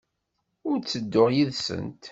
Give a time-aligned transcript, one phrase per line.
[0.69, 2.03] Ur ttedduɣ yid-sent.